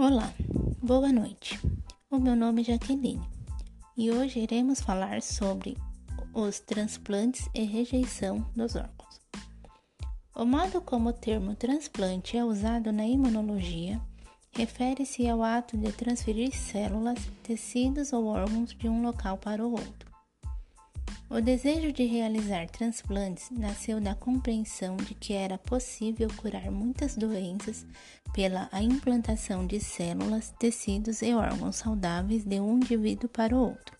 [0.00, 0.32] Olá,
[0.80, 1.58] boa noite.
[2.08, 3.28] O meu nome é Jaqueline
[3.96, 5.76] e hoje iremos falar sobre
[6.32, 9.20] os transplantes e rejeição dos órgãos.
[10.36, 14.00] O modo como o termo transplante é usado na imunologia
[14.52, 20.07] refere-se ao ato de transferir células, tecidos ou órgãos de um local para o outro.
[21.30, 27.84] O desejo de realizar transplantes nasceu da compreensão de que era possível curar muitas doenças
[28.32, 33.94] pela implantação de células, tecidos e órgãos saudáveis de um indivíduo para o outro.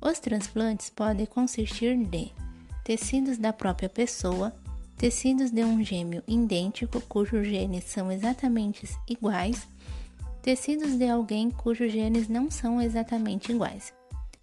[0.00, 2.32] Os transplantes podem consistir de
[2.82, 4.52] tecidos da própria pessoa,
[4.98, 9.68] tecidos de um gêmeo idêntico cujos genes são exatamente iguais,
[10.42, 13.95] tecidos de alguém cujos genes não são exatamente iguais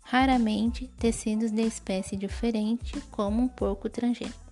[0.04, 4.44] raramente tecidos de espécie diferente, como um porco transgênico.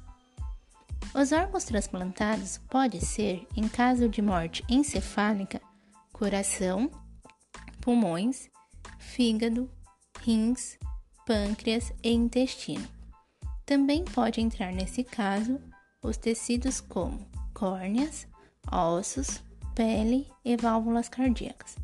[1.14, 5.62] Os órgãos transplantados podem ser, em caso de morte encefálica,
[6.14, 6.90] coração,
[7.82, 8.50] pulmões,
[8.98, 9.70] fígado,
[10.22, 10.78] rins,
[11.26, 12.88] pâncreas e intestino.
[13.66, 15.60] Também pode entrar nesse caso
[16.02, 18.28] os tecidos como córneas,
[18.72, 19.42] ossos,
[19.76, 21.76] pele e válvulas cardíacas.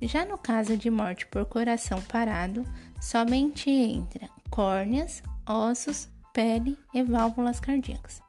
[0.00, 2.64] Já no caso de morte por coração parado,
[3.00, 8.22] somente entra córneas, ossos, pele e válvulas cardíacas.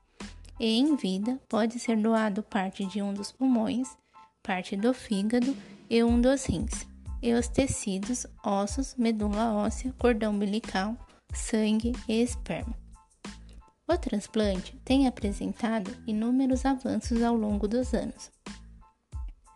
[0.59, 3.88] E em vida pode ser doado parte de um dos pulmões,
[4.42, 5.56] parte do fígado
[5.89, 6.88] e um dos rins,
[7.22, 10.98] e os tecidos, ossos, medula óssea, cordão umbilical,
[11.33, 12.76] sangue e esperma.
[13.88, 18.31] O transplante tem apresentado inúmeros avanços ao longo dos anos.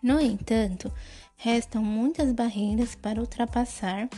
[0.02, 0.92] No entanto,
[1.36, 4.10] restam muitas barreiras para ultrapassar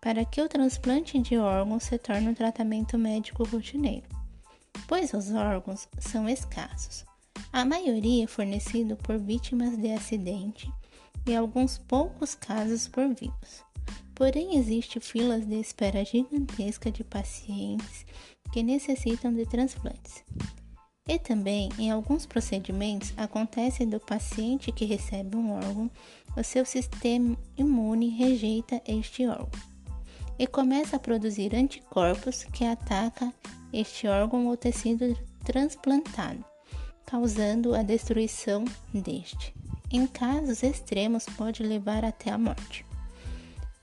[0.00, 4.06] para que o transplante de órgãos se torne um tratamento médico rotineiro,
[4.86, 7.04] pois os órgãos são escassos.
[7.52, 10.70] A maioria é fornecido por vítimas de acidente
[11.26, 13.64] e alguns poucos casos por vivos.
[14.14, 18.04] Porém, existe filas de espera gigantesca de pacientes
[18.52, 20.22] que necessitam de transplantes.
[21.06, 25.90] E também, em alguns procedimentos, acontece do paciente que recebe um órgão,
[26.36, 29.50] o seu sistema imune rejeita este órgão
[30.38, 33.32] e começa a produzir anticorpos que atacam
[33.72, 36.44] este órgão ou tecido transplantado,
[37.06, 39.54] causando a destruição deste.
[39.90, 42.84] Em casos extremos, pode levar até a morte.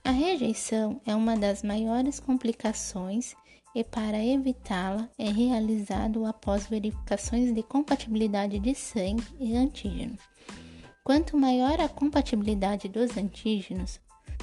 [0.03, 3.35] A rejeição é uma das maiores complicações
[3.73, 10.17] e para evitá-la é realizado após verificações de compatibilidade de sangue e antígeno.
[11.03, 13.99] Quanto maior a compatibilidade dos antígenos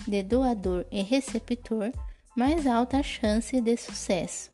[0.06, 1.92] de doador e receptor,
[2.36, 4.50] mais alta a chance de sucesso.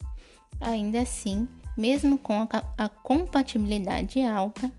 [0.60, 2.46] Ainda assim, mesmo com
[2.78, 4.70] a, compatibilidade alta,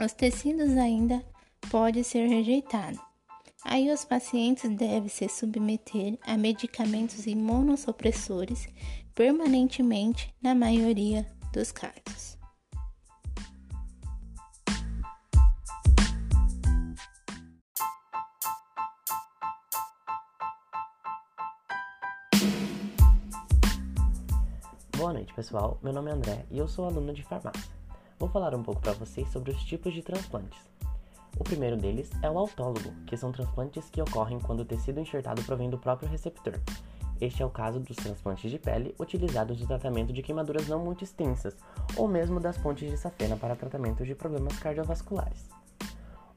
[0.00, 1.24] os tecidos ainda
[1.70, 3.00] podem ser rejeitados.
[3.64, 8.68] Aí os pacientes devem se submeter a medicamentos imunossupressores
[9.14, 12.39] permanentemente na maioria dos casos.
[25.10, 25.76] Boa noite, pessoal.
[25.82, 27.72] Meu nome é André e eu sou aluno de farmácia.
[28.16, 30.56] Vou falar um pouco para vocês sobre os tipos de transplantes.
[31.36, 35.42] O primeiro deles é o autólogo, que são transplantes que ocorrem quando o tecido enxertado
[35.42, 36.60] provém do próprio receptor.
[37.20, 41.02] Este é o caso dos transplantes de pele utilizados no tratamento de queimaduras não muito
[41.02, 41.56] extensas,
[41.96, 45.48] ou mesmo das pontes de safena para tratamento de problemas cardiovasculares.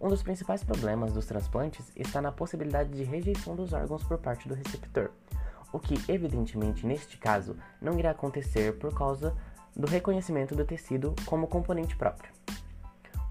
[0.01, 4.49] Um dos principais problemas dos transplantes está na possibilidade de rejeição dos órgãos por parte
[4.49, 5.11] do receptor,
[5.73, 9.35] o que, evidentemente, neste caso, não irá acontecer por causa
[9.75, 12.31] do reconhecimento do tecido como componente próprio.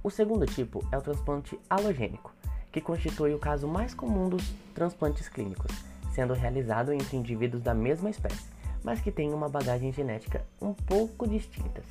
[0.03, 2.35] O segundo tipo é o transplante halogênico,
[2.73, 4.43] que constitui o caso mais comum dos
[4.75, 5.73] transplantes clínicos,
[6.13, 8.51] sendo realizado entre indivíduos da mesma espécie,
[8.83, 11.85] mas que têm uma bagagem genética um pouco distintas.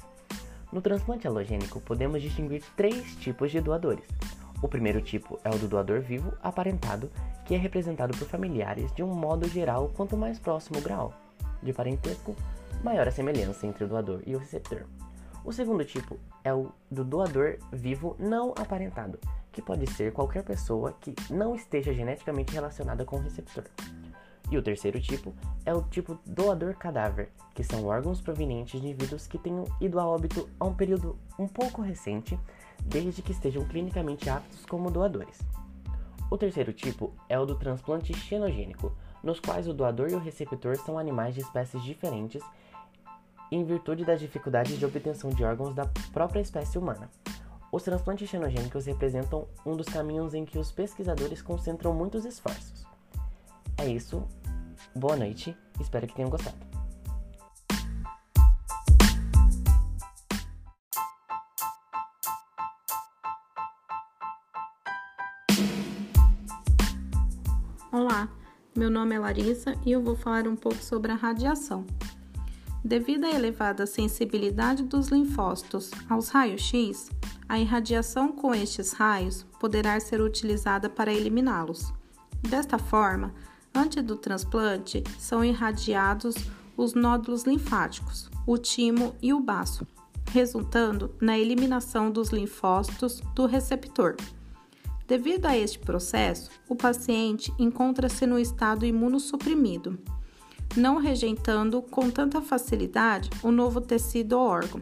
[0.72, 4.06] No transplante halogênico, podemos distinguir três tipos de doadores.
[4.62, 7.10] O primeiro tipo é o do doador vivo aparentado,
[7.46, 11.14] que é representado por familiares de um modo geral, quanto mais próximo o grau
[11.62, 12.36] de parentesco,
[12.84, 14.84] maior a semelhança entre o doador e o receptor.
[15.44, 19.20] O segundo tipo é o do doador vivo não aparentado,
[19.52, 23.64] que pode ser qualquer pessoa que não esteja geneticamente relacionada com o receptor.
[24.52, 25.34] E o terceiro tipo
[25.66, 30.06] é o tipo doador cadáver, que são órgãos provenientes de indivíduos que tenham ido a
[30.06, 32.38] óbito a um período um pouco recente,
[32.86, 35.40] desde que estejam clinicamente aptos como doadores.
[36.30, 40.78] O terceiro tipo é o do transplante xenogênico, nos quais o doador e o receptor
[40.78, 42.42] são animais de espécies diferentes
[43.52, 47.10] em virtude das dificuldades de obtenção de órgãos da própria espécie humana.
[47.72, 52.86] Os transplantes xenogênicos representam um dos caminhos em que os pesquisadores concentram muitos esforços.
[53.78, 54.26] É isso,
[54.96, 56.71] boa noite, espero que tenham gostado.
[68.82, 71.86] Meu nome é Larissa e eu vou falar um pouco sobre a radiação.
[72.84, 77.12] Devido à elevada sensibilidade dos linfócitos aos raios-x,
[77.48, 81.94] a irradiação com estes raios poderá ser utilizada para eliminá-los.
[82.42, 83.36] Desta forma,
[83.72, 86.34] antes do transplante, são irradiados
[86.76, 89.86] os nódulos linfáticos, o timo e o baço,
[90.32, 94.16] resultando na eliminação dos linfócitos do receptor.
[95.12, 100.00] Devido a este processo, o paciente encontra-se no estado imunossuprimido
[100.78, 104.82] não rejeitando com tanta facilidade o novo tecido ou órgão.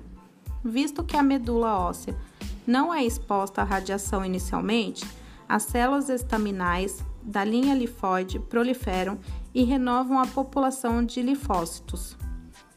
[0.63, 2.15] Visto que a medula óssea
[2.67, 5.03] não é exposta à radiação inicialmente,
[5.47, 9.17] as células estaminais da linha linfóide proliferam
[9.51, 12.15] e renovam a população de linfócitos.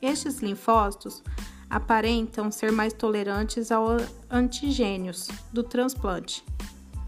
[0.00, 1.22] Estes linfócitos
[1.69, 6.43] aparentam ser mais tolerantes aos antigênios do transplante.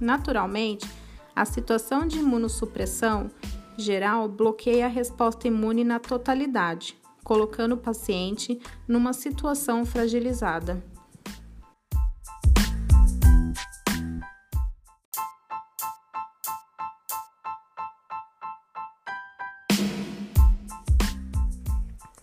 [0.04, 0.86] Naturalmente,
[1.34, 3.30] a situação de imunossupressão
[3.74, 10.84] geral bloqueia a resposta imune na totalidade, colocando o paciente numa situação fragilizada.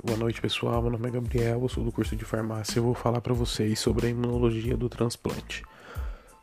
[0.03, 0.83] Boa noite, pessoal.
[0.83, 3.79] Meu nome é Gabriel, eu sou do curso de farmácia e vou falar para vocês
[3.79, 5.63] sobre a imunologia do transplante.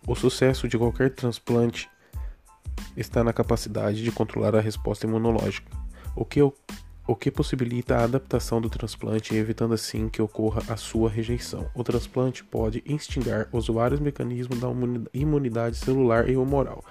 [0.08, 1.86] O sucesso de qualquer transplante
[2.96, 5.70] está na capacidade de controlar a resposta imunológica,
[6.16, 11.10] o que, o que possibilita a adaptação do transplante, evitando assim que ocorra a sua
[11.10, 11.68] rejeição.
[11.74, 14.68] O transplante pode instigar os vários mecanismos da
[15.12, 16.82] imunidade celular e humoral,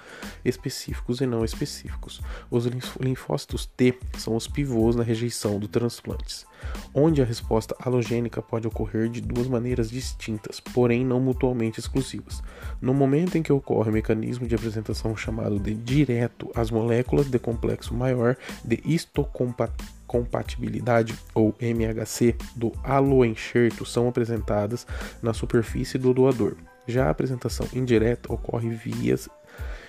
[0.44, 2.20] específicos e não específicos.
[2.48, 2.66] Os
[3.00, 6.46] linfócitos T são os pivôs na rejeição do transplantes,
[6.94, 12.42] onde a resposta halogênica pode ocorrer de duas maneiras distintas, porém não mutuamente exclusivas.
[12.80, 17.38] No momento em que ocorre o mecanismo de apresentação chamado de direto, as moléculas de
[17.38, 24.86] complexo maior de histocompatibilidade, ou MHC, do haloenxerto são apresentadas
[25.22, 26.56] na superfície do doador.
[26.86, 29.28] Já a apresentação indireta ocorre vias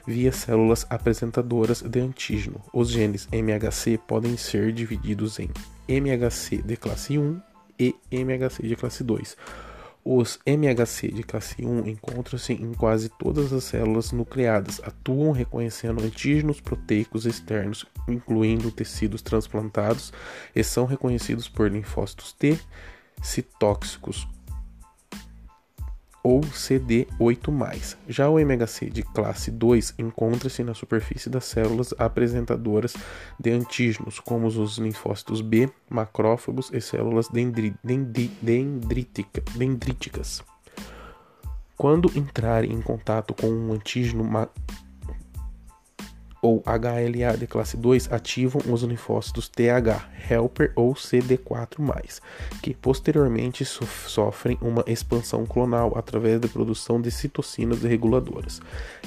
[0.05, 2.61] via células apresentadoras de antígeno.
[2.73, 5.49] Os genes MHC podem ser divididos em
[5.87, 7.39] MHC de classe 1
[7.79, 9.37] e MHC de classe 2
[10.03, 16.61] os MHC de classe 1 encontram-se em quase todas as células nucleadas, atuam reconhecendo antígenos
[16.61, 20.13] proteicos externos, incluindo tecidos transplantados,
[20.55, 22.57] e são reconhecidos por linfócitos T
[23.21, 24.27] citóxicos
[26.29, 27.97] ou CD8+.
[28.07, 32.95] Já o MHC de classe 2 encontra-se na superfície das células apresentadoras
[33.39, 40.43] de antígenos, como os linfócitos B, macrófagos e células dendri, dendri, dendrítica, dendríticas.
[41.75, 44.23] Quando entrarem em contato com um antígeno
[46.41, 52.21] ou HLA de classe 2 ativam os linfócitos TH, helper ou CD4+,
[52.61, 58.61] que posteriormente sofrem uma expansão clonal através da produção de citocinas reguladoras.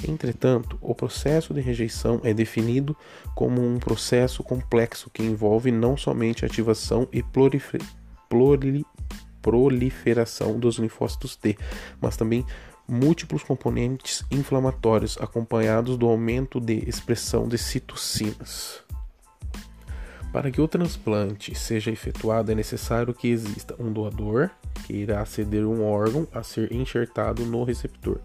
[0.07, 2.95] Entretanto, o processo de rejeição é definido
[3.35, 7.23] como um processo complexo que envolve não somente ativação e
[9.41, 11.57] proliferação dos linfócitos T,
[11.99, 12.45] mas também
[12.87, 18.83] múltiplos componentes inflamatórios acompanhados do aumento de expressão de citocinas.
[20.33, 24.49] Para que o transplante seja efetuado, é necessário que exista um doador,
[24.85, 28.19] que irá ceder um órgão a ser enxertado no receptor.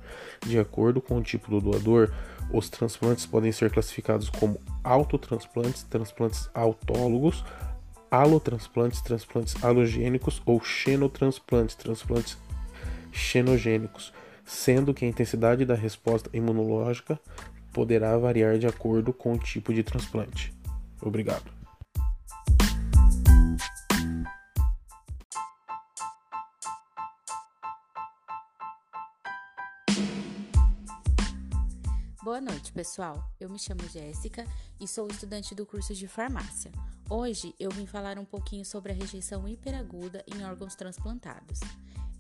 [0.47, 2.11] De acordo com o tipo do doador,
[2.50, 7.45] os transplantes podem ser classificados como autotransplantes, transplantes autólogos,
[8.11, 12.38] alotransplantes, transplantes halogênicos ou xenotransplantes, transplantes
[13.12, 14.15] xenogênicos
[14.49, 17.21] sendo que a intensidade da resposta imunológica
[17.71, 20.55] poderá variar de acordo com o tipo de transplante.
[21.02, 21.52] Obrigado.
[32.25, 33.31] Boa noite, pessoal.
[33.38, 34.47] Eu me chamo Jéssica
[34.81, 36.73] e sou estudante do curso de farmácia.
[37.11, 41.61] Hoje eu vim falar um pouquinho sobre a rejeição hiperaguda em órgãos transplantados.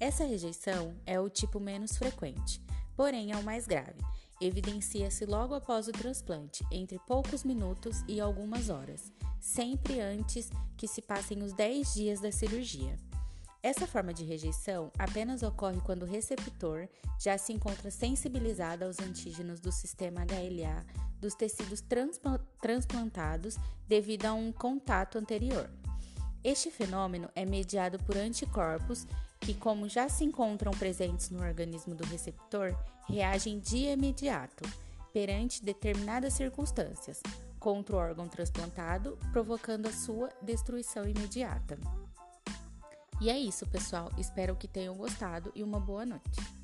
[0.00, 2.62] Essa rejeição é o tipo menos frequente,
[2.96, 4.00] porém é o mais grave.
[4.40, 11.02] Evidencia-se logo após o transplante, entre poucos minutos e algumas horas, sempre antes que se
[11.02, 12.96] passem os 10 dias da cirurgia.
[13.60, 16.88] Essa forma de rejeição apenas ocorre quando o receptor
[17.18, 20.86] já se encontra sensibilizado aos antígenos do sistema HLA
[21.20, 21.82] dos tecidos
[22.60, 23.56] transplantados
[23.88, 25.68] devido a um contato anterior.
[26.44, 29.04] Este fenômeno é mediado por anticorpos
[29.40, 32.76] que, como já se encontram presentes no organismo do receptor,
[33.06, 34.64] reagem de imediato
[35.12, 37.22] perante determinadas circunstâncias
[37.58, 41.78] contra o órgão transplantado, provocando a sua destruição imediata.
[43.20, 44.10] E é isso, pessoal.
[44.16, 46.57] Espero que tenham gostado e uma boa noite.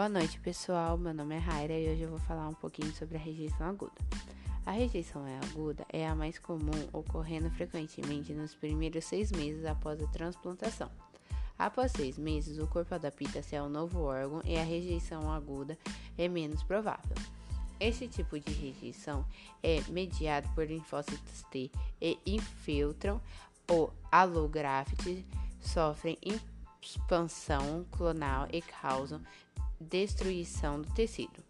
[0.00, 0.96] Boa noite, pessoal.
[0.96, 3.92] Meu nome é Raira e hoje eu vou falar um pouquinho sobre a rejeição aguda.
[4.64, 10.06] A rejeição aguda é a mais comum, ocorrendo frequentemente nos primeiros seis meses após a
[10.06, 10.90] transplantação.
[11.58, 15.76] Após seis meses, o corpo adapta-se ao novo órgão e a rejeição aguda
[16.16, 17.14] é menos provável.
[17.78, 19.26] Este tipo de rejeição
[19.62, 23.20] é mediado por linfócitos T e infiltram
[23.70, 25.22] o allograft,
[25.60, 26.16] sofrem
[26.80, 29.20] expansão clonal e causam
[29.80, 31.42] destruição do tecido.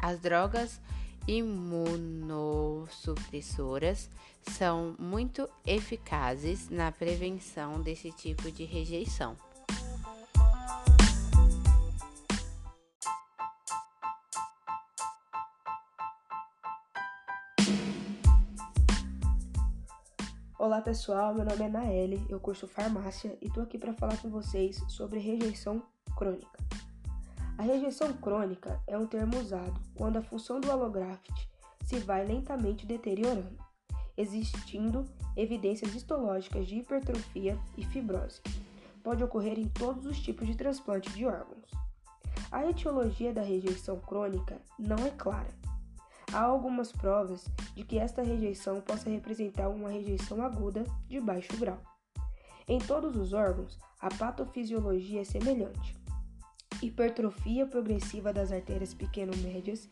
[0.00, 0.80] As drogas
[1.26, 4.10] imunossupressoras
[4.42, 9.34] são muito eficazes na prevenção desse tipo de rejeição.
[20.58, 24.30] Olá pessoal, meu nome é Naeli, eu curso farmácia e tô aqui para falar com
[24.30, 25.82] vocês sobre rejeição
[26.16, 26.58] crônica.
[27.56, 31.30] A rejeição crônica é um termo usado quando a função do allograft
[31.84, 33.56] se vai lentamente deteriorando,
[34.16, 35.04] existindo
[35.36, 38.40] evidências histológicas de hipertrofia e fibrose.
[39.04, 41.70] Pode ocorrer em todos os tipos de transplante de órgãos.
[42.50, 45.54] A etiologia da rejeição crônica não é clara.
[46.32, 47.46] Há algumas provas
[47.76, 51.80] de que esta rejeição possa representar uma rejeição aguda de baixo grau.
[52.66, 56.03] Em todos os órgãos, a patofisiologia é semelhante
[56.86, 59.88] hipertrofia progressiva das artérias pequeno-médias,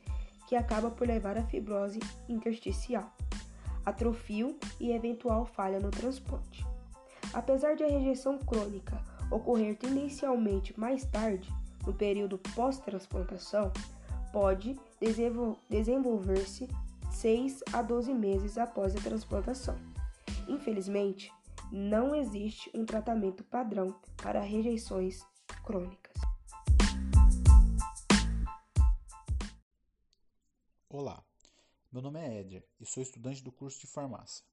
[0.49, 3.11] que acaba por levar à fibrose intersticial,
[3.85, 6.67] atrofio e eventual falha no transplante.
[7.33, 11.51] Apesar de a rejeição crônica ocorrer tendencialmente mais tarde,
[11.87, 13.73] no período pós-transplantação,
[14.33, 14.79] pode
[15.69, 16.69] desenvolver-se
[17.11, 19.77] 6 a 12 meses após a transplantação.
[20.49, 21.33] Infelizmente,
[21.71, 25.25] não existe um tratamento padrão para rejeições
[25.65, 26.32] crônicas.
[30.95, 31.25] Olá,
[31.91, 34.45] meu nome é Éder e sou estudante do curso de farmácia.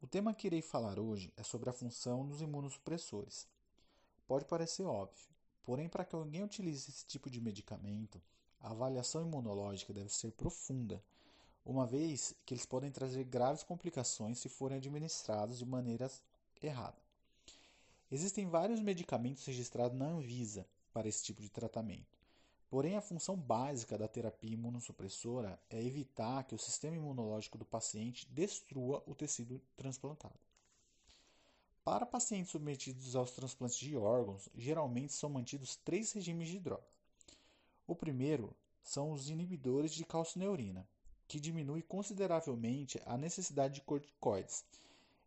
[0.00, 3.48] O tema que irei falar hoje é sobre a função dos imunossupressores.
[4.28, 5.26] Pode parecer óbvio,
[5.64, 8.22] porém, para que alguém utilize esse tipo de medicamento,
[8.60, 11.02] a avaliação imunológica deve ser profunda,
[11.64, 16.08] uma vez que eles podem trazer graves complicações se forem administrados de maneira
[16.62, 17.02] errada.
[18.08, 22.21] Existem vários medicamentos registrados na Anvisa para esse tipo de tratamento.
[22.72, 28.26] Porém, a função básica da terapia imunossupressora é evitar que o sistema imunológico do paciente
[28.30, 30.40] destrua o tecido transplantado.
[31.84, 36.86] Para pacientes submetidos aos transplantes de órgãos, geralmente são mantidos três regimes de droga.
[37.86, 40.88] O primeiro são os inibidores de calcineurina,
[41.28, 44.64] que diminui consideravelmente a necessidade de corticoides.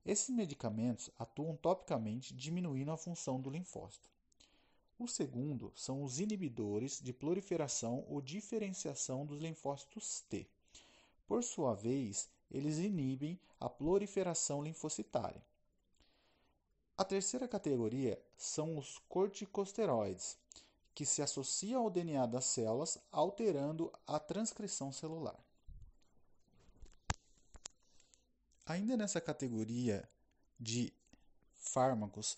[0.04, 4.14] Esses medicamentos atuam topicamente, diminuindo a função do linfócito.
[4.98, 10.48] O segundo são os inibidores de proliferação ou diferenciação dos linfócitos T.
[11.28, 15.44] Por sua vez, eles inibem a proliferação linfocitária.
[16.98, 20.38] A terceira categoria são os corticosteroides,
[20.94, 25.38] que se associam ao DNA das células, alterando a transcrição celular.
[28.66, 30.10] Ainda nessa categoria
[30.58, 30.94] de
[31.54, 32.38] fármacos,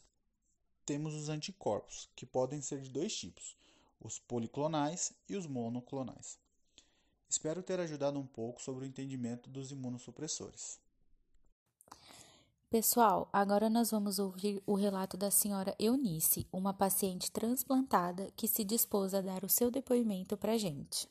[0.88, 3.58] temos os anticorpos, que podem ser de dois tipos,
[4.00, 6.40] os policlonais e os monoclonais.
[7.30, 10.80] Espero ter ajudado um pouco sobre o entendimento dos imunossupressores.
[12.70, 18.64] Pessoal, agora nós vamos ouvir o relato da senhora Eunice, uma paciente transplantada que se
[18.64, 21.10] dispôs a dar o seu depoimento para a gente.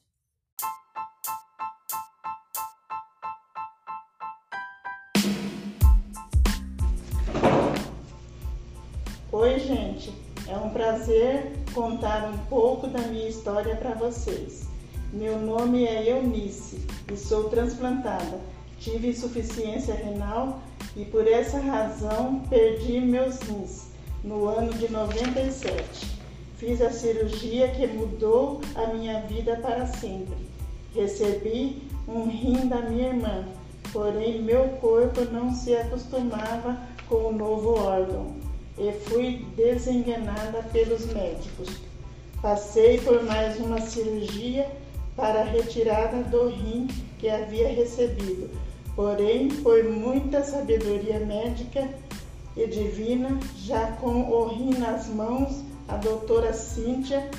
[9.38, 10.14] Oi, gente.
[10.48, 14.66] É um prazer contar um pouco da minha história para vocês.
[15.12, 16.80] Meu nome é Eunice
[17.12, 18.40] e sou transplantada.
[18.80, 20.62] Tive insuficiência renal
[20.96, 23.88] e por essa razão perdi meus rins
[24.24, 26.18] no ano de 97.
[26.56, 30.48] Fiz a cirurgia que mudou a minha vida para sempre.
[30.94, 33.44] Recebi um rim da minha irmã,
[33.92, 38.45] porém meu corpo não se acostumava com o novo órgão
[38.78, 41.68] e fui desenganada pelos médicos.
[42.42, 44.70] Passei por mais uma cirurgia
[45.16, 48.50] para a retirada do rim que havia recebido,
[48.94, 51.88] porém, por muita sabedoria médica
[52.56, 57.30] e divina, já com o rim nas mãos, a doutora Cíntia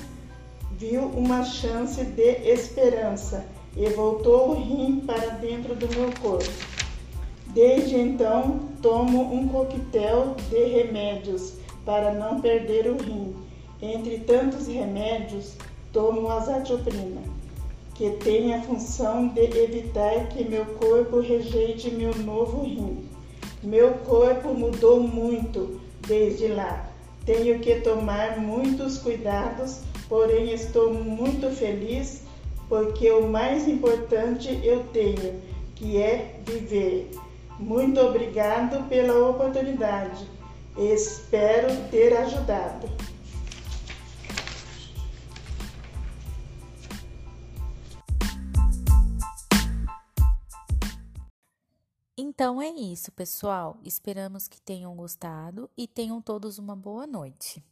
[0.72, 3.44] viu uma chance de esperança
[3.76, 6.77] e voltou o rim para dentro do meu corpo.
[7.54, 13.34] Desde então, tomo um coquetel de remédios para não perder o rim.
[13.80, 15.56] Entre tantos remédios,
[15.92, 17.22] tomo azatioprina,
[17.94, 23.08] que tem a função de evitar que meu corpo rejeite meu novo rim.
[23.62, 26.88] Meu corpo mudou muito desde lá.
[27.24, 32.22] Tenho que tomar muitos cuidados, porém estou muito feliz
[32.68, 35.40] porque o mais importante eu tenho,
[35.74, 37.10] que é viver.
[37.58, 40.28] Muito obrigado pela oportunidade.
[40.76, 42.88] Espero ter ajudado.
[52.16, 53.76] Então é isso, pessoal.
[53.84, 57.64] Esperamos que tenham gostado e tenham todos uma boa noite.